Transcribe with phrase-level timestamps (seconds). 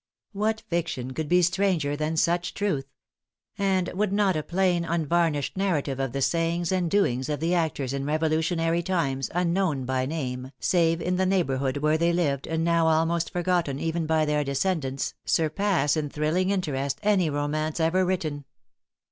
[0.33, 2.87] What fiction could be stranger than such truth!
[3.55, 7.93] And would not a plain unvarnished narrative of the sayings and doings of the actors
[7.93, 12.87] in Revolutionary times, unknown by name, save in the neighborhood where they lived, and now
[12.87, 18.45] almost forgotten even by their descendants, surpass in thrilling interest any romance ever written!